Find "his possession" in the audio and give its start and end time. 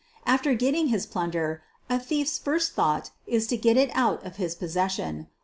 4.37-5.27